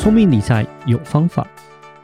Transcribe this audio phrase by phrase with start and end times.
[0.00, 1.46] 聪明理财有方法，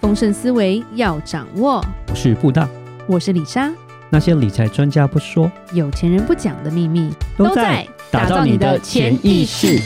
[0.03, 1.83] 丰盛思维要掌握。
[2.11, 2.69] 我是布大，
[3.07, 3.73] 我是李莎。
[4.11, 9.81] 那些理财专家不说，有钱人不讲的秘密，都在打造你的潜意识。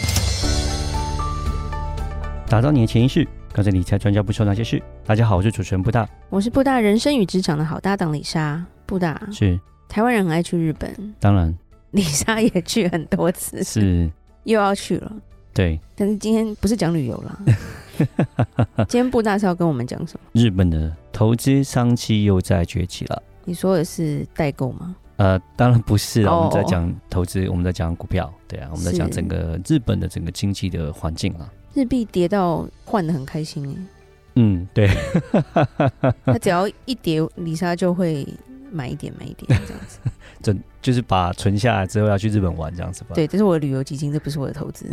[2.48, 4.82] 打造你的潜意识，告诉理财专家不说那些事。
[5.06, 8.60] 大家好，我是主持人布大，我是布大人生与职场的好搭档李莎。
[8.86, 9.56] 布大是
[9.88, 11.56] 台湾人很爱去日本，当然
[11.92, 14.10] 李莎 也去很多次，是
[14.42, 15.12] 又要去了。
[15.54, 17.38] 对，但是今天不是讲旅游了。
[18.88, 20.20] 今天布大是要跟我们讲什么？
[20.32, 23.22] 日本的投资商机又在崛起了。
[23.44, 24.94] 你说的是代购吗？
[25.16, 26.30] 呃，当然不是了。
[26.30, 31.50] 哦、我们在讲投资，我们在讲股票，对啊，我们在讲整个日本的整个经济的环境啊。
[31.74, 33.74] 日币跌到换的很开心哎。
[34.36, 34.88] 嗯，对。
[36.24, 38.26] 他只要一跌，李莎就会
[38.70, 39.98] 买一点买一点这样子。
[40.42, 43.10] 就就是把存下来之后要去日本玩这样子吧。
[43.14, 44.88] 对，这是我的旅游基金，这不是我的投资，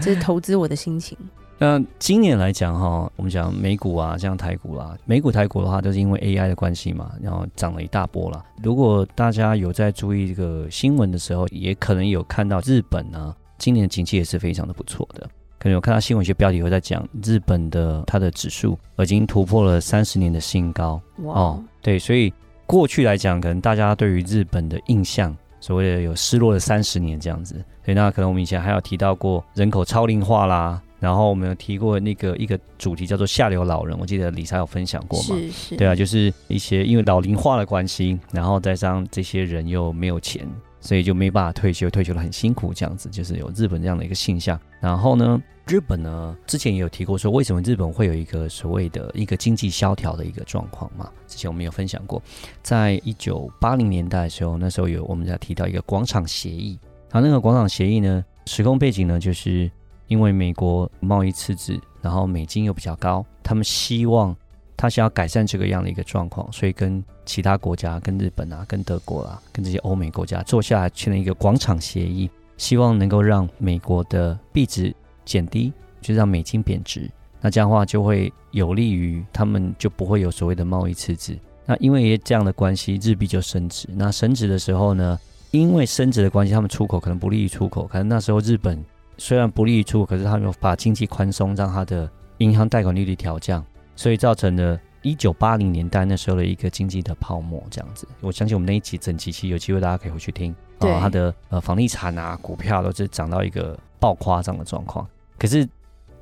[0.00, 1.18] 这是投资我的心情。
[1.58, 8.44] 那今年来讲哈，我们讲美股啊，像台股啦，美股台股的话，都是因为 AI 的关系嘛，然后涨了一大波了。
[8.62, 15.28] 如果大家有在注意这个新闻的时候，也可能有看到日本呢，今年的景气也是非常的不错的。
[15.58, 21.00] 可能有看到新闻一些标题会在讲日本的它的指数已经突破了三十年的新高。
[21.24, 22.32] 哦，对，所以。
[22.68, 35.36] 过去来讲，可能大家对于日本的印象，所谓的有失落了三十年这样子，所以那可能我们以前还有提到过人口超龄化啦，然后我们有提过那个一个主题叫做下流老人，我记得李莎有分享过嘛？
[35.36, 40.44] 是是，对啊，就是一些因为老龄化的关系，然后再加上这些人又没有钱，
[40.80, 44.58] 所以就没办法退休，退休的很辛苦这样子，就是有日本这样的一个现象。
[44.80, 51.08] 然后呢，日本呢，之前也有提过说，为什么日本会有一个所谓的一个经济萧条的一个状况嘛？
[51.28, 52.20] 之前我们有分享过，
[52.64, 56.76] 在一九八零年代的时候，那时候有我们在提到一个广场协议。
[57.12, 59.70] 然后那个广场协议呢，时空背景呢，就是
[60.08, 64.34] 因为美国贸易赤字，然后美金又比较高，他们希望
[64.76, 74.94] 他想要改善这个样的一个状况，所以跟其他国家，跟日本啊，跟德国啊，跟这些欧美国家坐下来签了一个广场协议，希望能够让美国的币值。
[75.26, 81.36] 减低，就让美金贬值，那这样的话就会有利于他们，就不会有所谓的贸易赤字。
[81.64, 83.88] 那因为这样的关系，日币就升值。
[83.92, 85.18] 那升值的时候呢，
[85.50, 87.88] 因为升值的关系，他们出口可能不利于出口。
[87.88, 88.80] 可能那时候日本
[89.18, 97.62] 虽然不利于出口，可是他们有把经济宽松，让他的银行贷款利率调降，所以造成了一九八零年代那时候的一个经济的泡沫。
[97.70, 100.54] 这样子，我相信我们那一集整期期有机会大家可以回去听。
[100.80, 105.08] 啊，他的呃房地产啊、股票都是涨到一个爆夸张的状况。
[105.38, 105.66] 可是，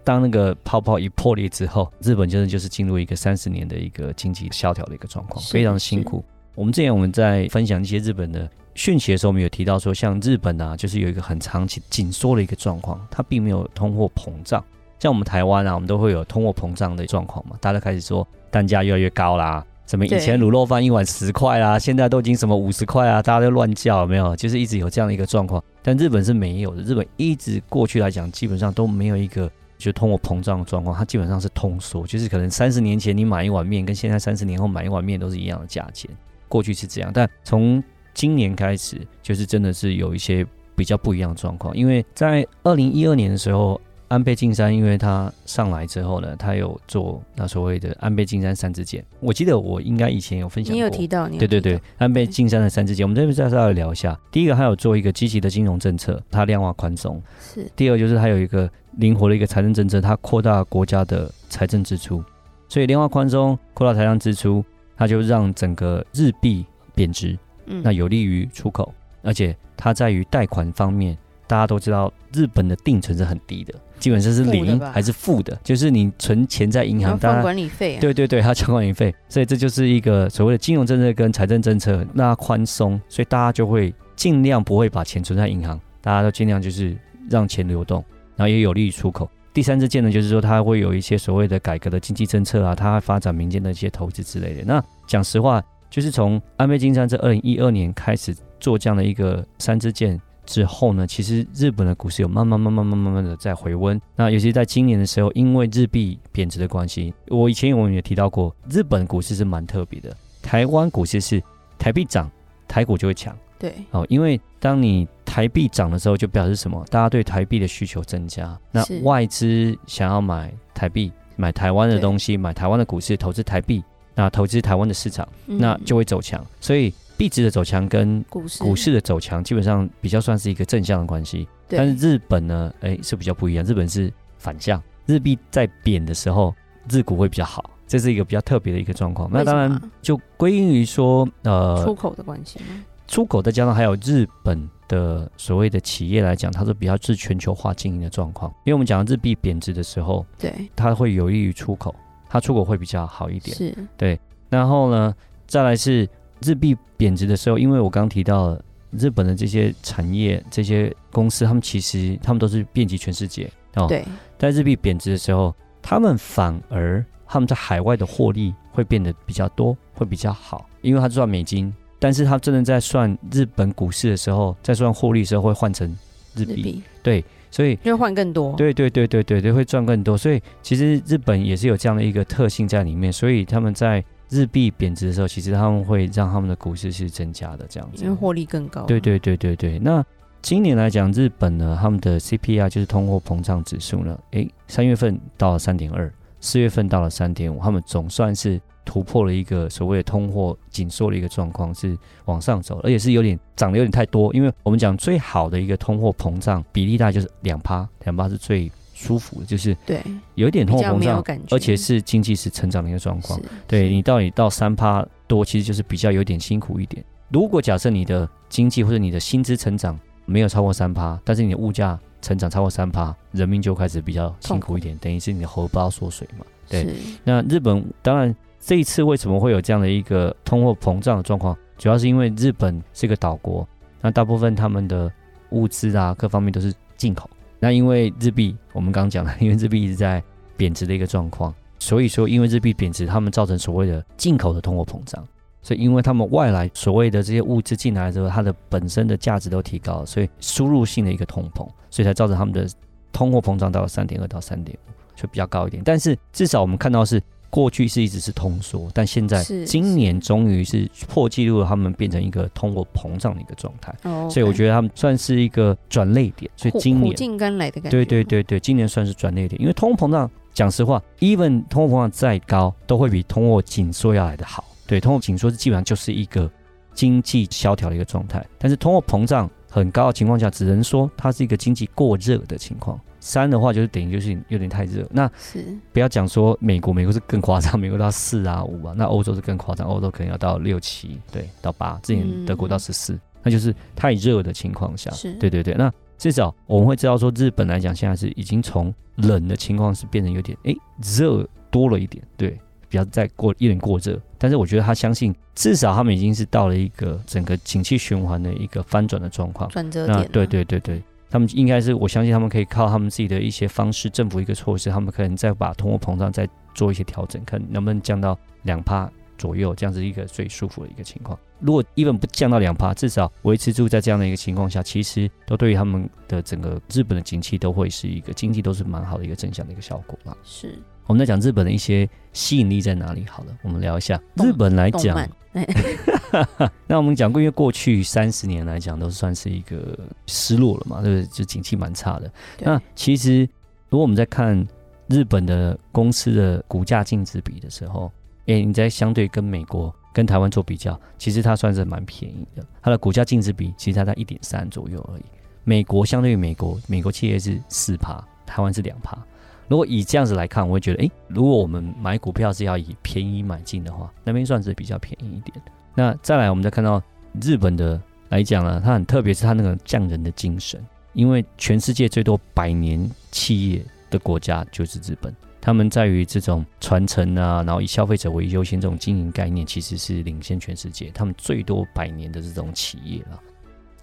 [0.05, 6.25] 当那个泡泡一破裂之后，日本真的就是进入一个三十年的一个经济萧条的一个状况，非常辛苦。
[6.55, 14.63] 我们之前我们在分享一些日本的讯息的时候，我们有提到说，像日本啊，就是有一个很长期紧缩的一个状况，它并没有通货膨胀。
[15.01, 19.65] 像我们台湾啊，我们都会有通货膨胀的状况嘛，大家开始说单价越来越高啦。
[19.87, 24.35] 什么以前卤肉饭一碗十块啦，现在都已经什么五十块啊，大家都乱叫，有没有？
[24.37, 25.63] 就是一直有这样的一个状况。
[25.83, 36.11] 但日本是没有的，日本一直过去来讲，基本上都没有一个就通货膨胀的状况，它基本上是通缩，就是可能三十年前你买一碗面，跟现在三十年后买一碗面都是一样的价钱。
[36.55, 37.83] 过去是这样，但从
[38.15, 43.81] 今年开始，就是真的是有一些比较不一样的状况，因为在二零一二年的时候。
[44.09, 49.05] 安倍晋三，因为他上来之后呢，他有做那所谓的安倍晋三三支箭。
[49.19, 53.05] 我记得我应该以前有分享过，你有提到，你对对对，安倍晋三的三支箭。
[53.05, 54.17] 我们这边再稍微聊一下。
[54.31, 57.21] 第一个，他有做一个积极的金融政策，他量化宽松。
[57.41, 57.67] 是。
[57.75, 62.23] 第二，就是他有一个灵活的一个财政政策，他扩大国家的财政支出。
[62.69, 64.65] 所以量化宽松，扩大财政支出，
[64.97, 71.17] 他就让整个日币贬值，嗯，那有利于出口，而且它在于贷款方面。
[71.47, 86.97] 大家都知道，日本的定存是很低的，基本上是零还是负的，就是你存钱在银行，放管理费、啊，对对对，它交管理费，所以这就是一个所谓的金融政策跟财政政策，那宽松，所以大家就会尽量不会把钱存在银行，大家都尽量就是
[87.29, 88.03] 让钱流动，
[88.37, 89.31] 然后也有利于出口。
[89.55, 94.65] 第三支箭呢，就是说它会有一些所谓的改革的经济政策啊，它会发展民间的一些投资之类的。
[94.67, 100.21] 那讲实话，就是从安倍晋三在二零一二年开始做这样的一个三支箭。
[100.47, 103.99] 之后呢，其实日本的股市有慢慢、慢慢、慢慢、慢慢的在回温。
[104.15, 110.15] 那尤其在今年的时候，因为日币贬值的关系，我以前我们也提到过，日本股市是蛮特别的。
[110.43, 111.43] 台湾股市是
[111.79, 112.31] 台币涨，
[112.69, 113.35] 台股就会强。
[113.59, 116.85] 对，哦，因为当你台币涨的时候，就表示什么？
[116.89, 123.83] 大家对台币的需求增加，那外资想要买台币、买台湾的东西、买台湾的股市、投资台币，
[124.15, 126.41] 那投资台湾的市场，那就会走强。
[126.41, 126.95] 嗯、所以。
[127.17, 131.47] 币值的走强跟股市股市的走强，基本上比较算是一个正向的关系。
[131.69, 133.65] 但是日本呢，哎，是比较不一样。
[133.65, 136.53] 日本是反向，日币在贬的时候，
[136.91, 139.31] 日股会比较好，这是一个比较特别的一个状况。
[139.33, 142.59] 那当然就归因于说，呃，出口的关系？
[143.07, 148.51] 出口再加上还有日本的所谓的企业来讲，它是比较是全球化经营的状况。
[148.65, 151.95] 因为我们讲日币贬值的时候，对，它会有利于出口，
[152.29, 153.57] 它出口会比较好一点。
[153.57, 154.19] 是，对。
[154.49, 155.15] 然后呢，
[155.47, 156.09] 再来是
[156.41, 163.87] 日币贬值的时候，因为我刚刚提到了日本的这些产业、这些公司，他们其实他们都是遍及全世界哦。
[163.89, 164.05] 对。
[164.39, 171.75] 在日币贬值的时候，他们反而他们在海外的获利会变得比较多，会比较好，因为他赚美金。
[172.05, 175.91] 但是他真的在算日本股市的时候，在算获利的时候会换成
[176.37, 180.19] 日币，对，所以就会换更多，对对对对对对，会赚更多。
[180.19, 188.83] 所以其实日本也是有这样的一个特性在里面，所以他们在日币贬值的时候，其实他们会让他们的股市是增加的这样子，因为获利更高。
[188.83, 189.79] 对对对对对。
[189.79, 190.05] 那
[190.43, 198.61] 今年来讲，日本呢，他们的 CPI 就是通货膨胀指数呢，诶，三月份到了三点二，四月份到了三点五，他们总算是。
[198.85, 201.97] 突破了一个所谓的通货紧缩的一个状况，是
[202.27, 204.33] 往上走，而且是有点涨得有点太多。
[204.35, 210.03] 因为我们讲最好的一个通货膨胀比例大概就是两趴，两趴是最舒服的，就是对，
[210.35, 213.41] 有一点通货膨胀，而且是经济是成长的一个状况。
[213.67, 217.03] 对，你到你到三趴多，其实就是比较有点辛苦一点。
[217.31, 226.45] 如果假设你的经济或者你的薪资成长没有超过三趴，但是你的物价成长超过三趴，人民就开始比较辛苦一点，等于是你的荷包缩水嘛。
[226.69, 226.95] 对，
[227.25, 228.35] 那日本当然。
[228.67, 231.55] 这一次为什么会有这样的一个通货膨胀的状况？
[231.77, 233.69] 主要是因为日本是一个岛国，
[234.01, 235.13] 那大部分他们的
[235.51, 237.29] 物资啊，各方面都是进口。
[237.59, 240.23] 那因为日币，我们刚刚讲了， 因为日币一直在
[240.57, 245.23] 贬值的一个状况，所以说因为日币贬值，他们造成所谓的进口的通货膨胀。
[245.61, 252.67] 所以因为他们外来所谓的这些物资进来之后，它的本身的价值都提高了，所以输入性的一个通膨，所以才造成他们的
[253.13, 255.83] 通货膨胀到了三点二到三点五，就比较高一点。
[255.85, 257.21] 但是至少我们看到是。
[257.55, 263.95] 过去是一直是通缩，但现在今年终于是破纪录了，他们变成一个通货膨胀的一个状态。
[264.03, 266.51] 哦，所以我觉得他们算是一个转捩点。
[266.57, 267.91] 所以今年苦尽甘来的感觉。
[267.91, 274.65] 对对对对，今年算是转捩点，因为通货膨胀，讲实话，even 通货膨胀再高，都会比通货紧缩要来的好。
[274.89, 276.51] 对，通货紧缩是基本上就是一个
[276.93, 282.99] 经济萧条的一个状态，但是通货膨胀很高的情况下，只能说它是一个经济过热的情况。
[283.25, 285.65] 三的话就是等于就是有点太热，那是。
[285.95, 302.51] 不要讲说美国，美国是更夸张， 美国到四啊五啊，那欧洲是更夸张，欧洲可能要到六七，对，到八，之前德国到十四，嗯，那就是太热的情况下，是，对对对，那至少我们会知道说日本来讲现在是已经从冷的情况是变成有点哎热多了一点，对，
[302.91, 311.03] 比较再过有点过热，但是我觉得他相信至少他们已经是到了一个整个景气循环的一个翻转的状况，转折点，对对对对。
[311.31, 321.39] 他们应该是，我相信他们可以靠他们自己的一些方式，政府一个措施，他们可能再把通货膨胀再做一些调整，看能不能降到两趴左右，这样子一个最舒服的一个情况。
[321.61, 330.37] 如果 even 不降到两趴，至少维持住在这样的一个情况下，其实都对于他们的整个日本的景气都会是一个经济都是蛮好的一个正向的一个效果嘛。
[330.43, 333.25] 是，我们在讲日本的一些吸引力在哪里？
[333.29, 335.17] 好了，我们聊一下日本来讲。
[336.89, 339.97] 那我们讲过，因为过去三十年来讲，都算是一个
[340.27, 341.27] 失落了嘛，对不对？
[341.27, 342.31] 就景气蛮差的。
[342.59, 343.43] 那其实，
[343.89, 344.67] 如果我们在看
[345.07, 348.11] 日本的公司的股价净值比的时候，
[348.47, 352.67] 哎，你在相对跟美国、跟台湾做比较，其实它算是蛮便宜的。
[352.83, 355.23] 它的股价净值比其实它在一点三左右而已。
[355.63, 359.17] 美国相对于美国，美国企业是四趴，台湾是两趴。
[359.67, 365.57] 如果以这样子来看，我会觉得，诶，如果我们买股票是要以便宜买进的话，那边算是比较便宜一点。
[365.95, 367.03] 那再来，我们再看到
[367.41, 370.85] 日本的来讲呢，它很特别，是它那个匠人的精神。
[371.15, 381.11] 因为全世界最多百年企业的国家就是日本，他们在于这种传承啊，然后以消费者为优先这种经营概念，其实是领先全世界。
[381.15, 383.41] 他们最多百年的这种企业了。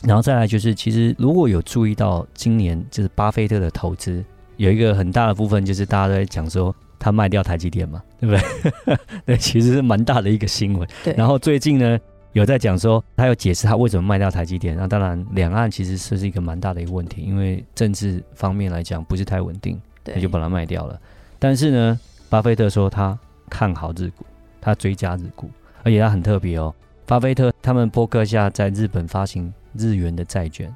[0.01, 4.25] 然后再来就是，其实如果有注意到今年就是巴菲特的投资。
[4.61, 8.97] 有一个很大的部分，就是大家都在讲说他卖掉台积电嘛，对不对？
[9.25, 10.87] 对，其实是蛮大的一个新闻。
[11.03, 11.15] 对。
[11.17, 11.99] 然后最近呢，
[12.33, 14.77] 有在讲说他有解释他为什么卖掉台积电。
[14.77, 21.01] 那当然，两岸其实是是一个蛮大的一个问题，因为政治方面来讲不是太稳定，对，就把它卖掉了。
[21.39, 21.99] 但是呢，
[22.29, 23.17] 巴菲特说他
[23.49, 24.23] 看好日股，
[24.61, 25.49] 他追加日股，
[25.81, 26.71] 而且他很特别哦。
[27.07, 30.71] 巴菲特他们波克下在日本发行日元的债券。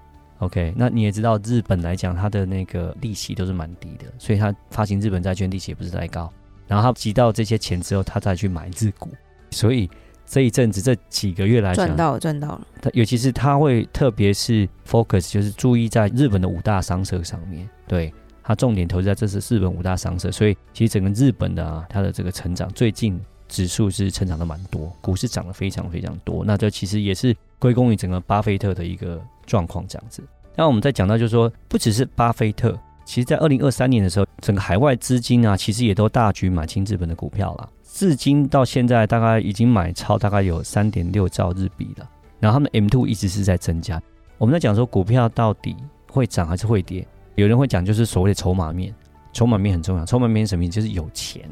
[0.46, 6.32] OK，那你也知道，日本来讲，它的那个利息都是蛮低的，所以它发行日本债券利息也不是太高。
[6.68, 9.10] 然后他集到这些钱之后，他再去买日股，
[9.52, 9.88] 所以
[10.26, 12.68] 这一阵子这几个月来讲，赚到了，赚到了。
[12.82, 18.12] 他尤其是他会特别是 focus，就是注意在日本的五大商社上面，对，
[18.42, 26.44] 他重点投资在这是日本五大商社，所以其实整个日本的啊，它的这个成长最近指数是成长的蛮多，股市涨得非常非常多。
[26.44, 30.24] 那这其实也是归功于整个巴菲特的一个状况这样子。
[30.56, 37.70] 那我们再讲到就是说，不只是巴菲特，其实在二零二三年的时候，整个海外资金啊，其实也都大举买进日本的股票了。
[37.84, 42.10] 至今到现在，大概已经买超大概有三点六兆日币了。
[42.40, 44.02] 然后他们 M2 一直是在增加。
[44.38, 45.76] 我们在讲说股票到底
[46.12, 47.08] 会涨还是会跌？
[47.36, 48.94] 有人会讲就是所谓的筹码面，
[49.34, 50.06] 筹码面很重要。
[50.06, 50.74] 筹码面是什么意思？
[50.76, 51.44] 就是有钱，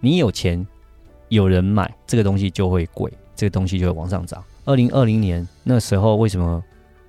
[0.00, 0.64] 你有钱，
[1.28, 4.42] 有人买这个东西就会贵，这个东西就会往上涨。
[4.64, 6.62] 二零二零年那时候为什么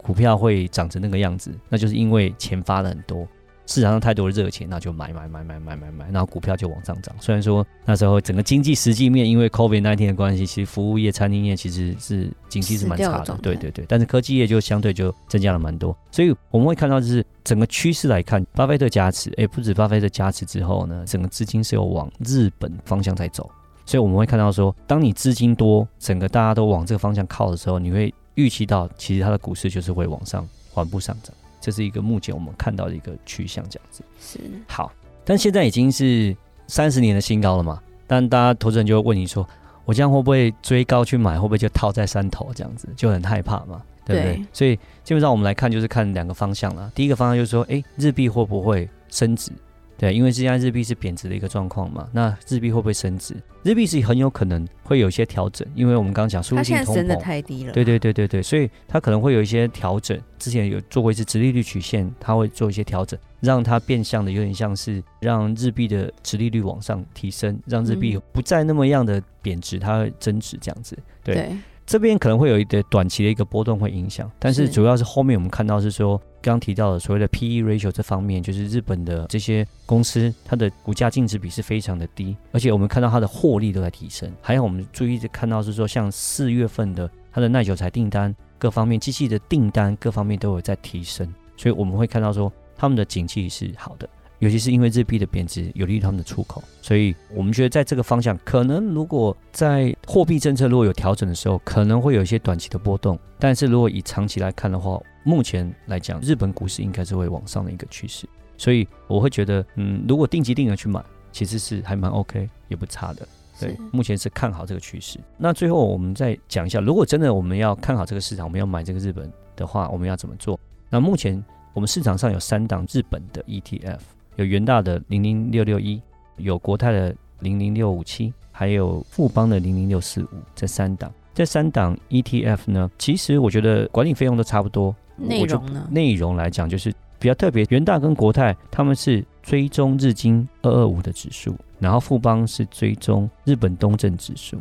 [0.03, 1.51] 股票会涨成那个样子？
[1.69, 3.27] 那就是因为钱发了很多。
[3.65, 7.15] 市场上太多的热钱，那就买买买买买买买，然后股票就往上涨。
[7.21, 13.85] 虽然说那时候整个经济实际面因为 COVID nineteen 的关系，其实服务业、餐饮业其实是经济是蛮差的，对对对。
[13.87, 23.49] 但是科技业就相对就增加了蛮多，所以我们会看到就是整个趋势来看，巴菲特加持，哎，不止巴菲特加持之后呢，整个资金是有往日本方向在走。
[23.85, 31.33] 所以我们会看到说，当你资金多，整个大家都往这个方向靠的时候，你会预期到其实它的股市就是会往上缓步上涨。
[31.61, 34.91] 这是一个目前我们看到的一个趋向，这样子是好，
[35.23, 36.35] 但现在已经是
[36.67, 37.81] 三十年的新高了嘛？
[38.05, 39.47] 但大家投资人就会问你说，
[39.85, 43.81] 我这样会不会追高去买，会不会就套在山头这样子，就很害怕嘛？
[44.05, 44.35] 对不对？
[44.35, 44.75] 对，所以
[45.05, 46.91] 基本上我们来看，就是看两个方向了。
[46.93, 49.49] 第一个方向就是说，哎，日币会不会升值？
[49.97, 53.35] 对，因为现在日币是贬值的一个状况嘛，那日币会不会升值？
[53.63, 57.71] 日币是很有可能会有一些调整，因为我们刚刚讲输入性通膨，它现在升的太低了。
[57.71, 60.19] 对对对对对，所以它可能会有一些调整。
[60.37, 70.97] 之前有做过一次直利率曲线，它会做一些调整，让它变相的有点像是让日币的直利率往上提升，让日币不再那么样的贬值，它会增值这样子。
[71.23, 71.35] 对。
[71.35, 84.31] 对这边可能会有一点短期的一个波动会影响，但是主要是后面我们看到是说，刚刚提到的所谓的 PE ratio 这方面，就是日本的这些公司它的股价净值比是非常的低，而且我们看到它的获利都在提升。
[84.41, 94.07] 还有我们注意看到是说，像四月份的它的耐久材订单各方面机器的订单各方面都有在提升，所以我们会看到说他们的景气是好的。
[94.43, 103.17] 尤其是因为日币的贬值有利于他们的出口，所以我们觉得在这个方向，可能如果在货币政策如果有调整的时候，可能会有一些短期的波动。
[103.39, 108.27] 但是如果以长期来看的话，目前来讲，日本股市应该是会往上的一个趋势。
[108.57, 113.25] 所以我会觉得，嗯，如果定期定额去买，其实是还蛮 OK，也不差的。
[113.61, 115.17] 对，目前是看好这个趋势。
[115.37, 120.59] 那最后我们再讲一下，如果真的我们要看好这个市场，我们要买这个日本的话，我们要怎么做？
[120.89, 121.41] 那目前
[121.73, 123.99] 我们市场上有三档日本的 ETF。
[124.35, 126.01] 有元大的零零六六一，
[126.37, 134.95] 有国泰的零零六五七，还有富邦的零零六四五，这三档，这三档 ETF 呢，其实我觉得管理费用都差不多。
[135.15, 135.87] 内容呢？
[135.91, 144.57] 内容来讲就是比较特别，元大跟国泰他们是追踪日经二二五的指数，然后富邦是追踪日本东证指数。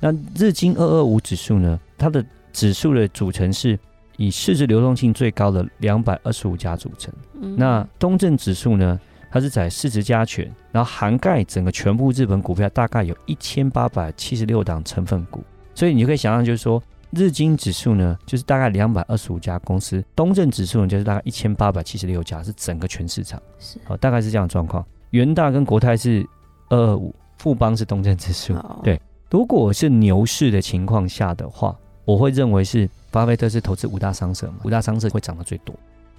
[0.00, 3.78] 那日经二二五指数呢，它的指数的组成是。
[4.16, 7.12] 以市值流动性最高的两百二十五家组成。
[7.40, 9.00] 嗯、那东证指数呢？
[9.34, 15.42] 它是在市值加权，然后涵盖整个全部日本股票，大概有一千八百七十六档成分股。
[15.74, 23.42] 所以你就可以想象，就是说日经指数呢，就是大概两百二十五家公司；东证指数呢，就是大概一千八百七十六家，是整个全市场。
[23.58, 24.86] 是，哦，大概是这样的状况。
[25.10, 26.24] 元大跟国泰是
[26.68, 28.54] 二二五，富邦是东证指数。
[28.84, 32.88] 对，如果是牛市的情况下的话，我会认为是。
[33.10, 35.72] 巴菲特是投资五大商社嘛，五大商社会涨得最多，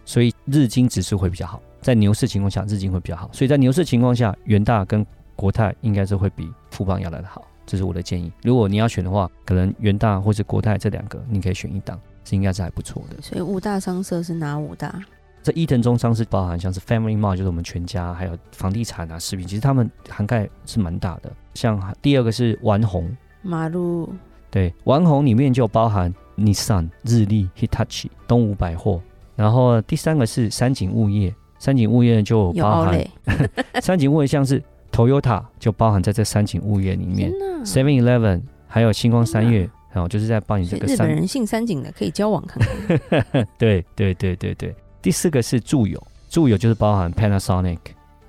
[0.05, 1.61] 所以日经指数会比较好。
[1.81, 8.31] 在牛市情况下，日经会比较好，所以在牛市情况下，元大跟国泰应该是会比富邦要来的好，这是我的建议。
[8.41, 13.21] 如果你要选的话，可能元大或者国泰这两个，你可以选一档，是应该是还不错的。
[13.21, 14.99] 所以五大商社是哪五大？
[15.43, 21.31] 这伊藤忠商是包含像是 Family Mart，就是我们全家，还有房地产啊、食品，其实他们涵盖是蛮大的。
[21.53, 24.11] 像第二个是丸红，马路，
[24.49, 26.13] 对，丸红里面就包含。
[26.37, 29.01] Nissan、日立、Hitachi、东武百货，
[29.35, 32.99] 然后第三个是三井物业，三井物业就包含
[33.81, 34.61] 三井物业像是
[34.91, 37.31] Toyota 就包含在这三井物业里面
[37.63, 40.95] ，Seven Eleven 还有星光三月，然后就是在帮你这个三。
[40.95, 43.45] 日本人姓三井的可以交往看看。
[43.59, 47.79] 对对对对对，第四个是住友，住友就是包含 Panasonic，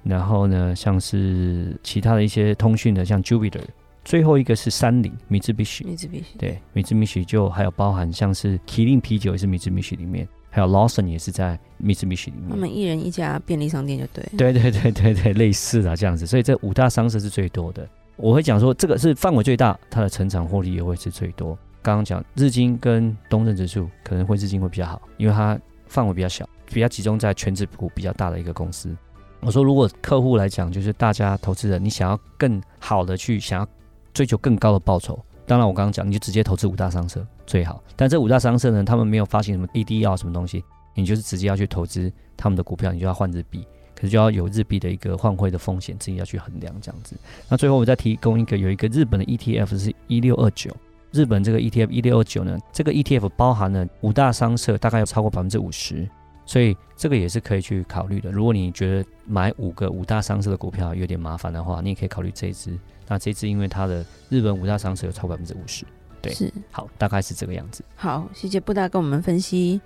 [0.02, 3.60] 然后呢像是其他的一些通讯的，像 Jupiter。
[4.04, 5.82] 最后一个是三菱，米兹必须。
[5.84, 6.38] 米兹必须。
[6.38, 12.48] 对，Mitsubishi 就还有包含像是麒麟啤酒也是米兹必须里面，还有 Lawson 也是在米兹必须里面。
[12.48, 14.24] 他们一人一家便利商店就对。
[14.38, 17.86] 对对对对对，类似的这样子，所以这五大商社是最多的。
[18.16, 21.54] 我会讲说，这个是范围最大，它的成长获利也会是最多。
[21.82, 28.96] 刚刚讲日经跟东证指数可能会日经会比较好，因为它范围比较小，比较集中在全职股比较大的一个公司。
[29.40, 33.68] 我说，如果客户来讲，就是大家投资人，你想要更好的去想要
[34.14, 37.82] 追求更高的报酬，当然我刚刚讲，你就直接投资五大商社最好。
[37.94, 47.16] 但这五大商社呢，他们没有发行什么 ADR 什么东西，你就是直接要去投资他们的股票，你就要换日币，可是就要有日币的一个换汇的风险，自己要去衡量这样子。
[47.48, 50.70] 那最后我再提供一个，有一个日本的 ETF 是一六二九，
[51.12, 56.08] 日本这个 ETF 一六二九呢，这个 ETF 包含了五大商社，大概有超过百分之五十。
[56.48, 58.30] 所以这个也是可以去考虑的。
[58.30, 62.78] 如果你觉得买五个五大商社的股票有点麻烦的话，你也可以考虑这一支。
[63.08, 65.84] 那这次因为它的日本五大商社有超过百分之五十，
[66.20, 67.84] 对，是好，大概是这个样子。
[67.94, 69.80] 好，谢谢布大跟我们分析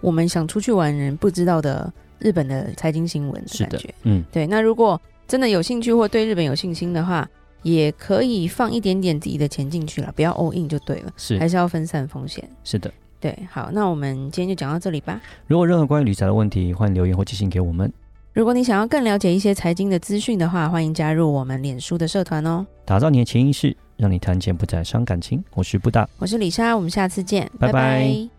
[0.00, 3.78] 我们想出去玩人不知道的日本的财经新闻的感觉。
[3.78, 4.46] 是的，嗯，对。
[4.46, 7.28] 那如果真的有兴趣或对日本有信心的话，
[7.62, 11.12] 也可以放一点点自己的钱进去了，不要 all in 就对了。
[11.16, 12.48] 是，还是要分散风险。
[12.62, 12.92] 是的。
[13.18, 15.20] 对，好，那我们今天就讲到这里吧。
[15.46, 17.90] 如果任何关于理财的问题，欢迎留言或寄信给我们。
[18.36, 22.66] 如果你想要更了解一些财经的资讯的话，欢迎加入我们脸书的社团哦。
[22.84, 25.42] 打造你的潜意识，让你谈钱不再伤感情。
[25.54, 27.72] 我是布大，我是李莎，我们下次见，拜拜。
[27.72, 28.35] 拜拜。